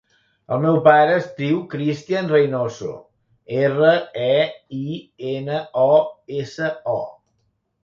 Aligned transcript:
El 0.55 0.61
meu 0.61 0.77
pare 0.85 1.11
es 1.17 1.27
diu 1.41 1.59
Christian 1.73 2.31
Reinoso: 2.31 2.89
erra, 3.67 3.93
e, 4.31 4.41
i, 4.81 4.99
ena, 5.35 5.63
o, 5.85 5.95
essa, 6.43 6.75
o. 6.99 7.01